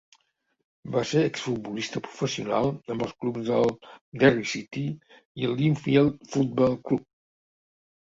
Va 0.93 1.01
ser 1.07 1.19
ex 1.31 1.41
futbolista 1.47 2.01
professional 2.07 2.69
amb 2.93 3.05
els 3.07 3.13
clubs 3.25 3.45
del 3.49 3.69
Derry 4.23 4.47
City 4.53 4.83
i 5.43 5.47
el 5.49 5.53
Linfield 5.61 6.17
Football 6.33 6.75
Club. 6.89 7.05